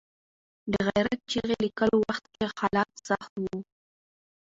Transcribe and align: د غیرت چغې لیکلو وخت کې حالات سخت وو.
د 0.71 0.73
غیرت 0.87 1.19
چغې 1.31 1.55
لیکلو 1.65 1.97
وخت 2.09 2.25
کې 2.33 2.43
حالات 2.57 2.91
سخت 3.07 3.33
وو. 3.41 3.57